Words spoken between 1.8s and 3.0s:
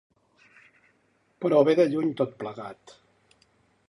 de lluny, tot plegat.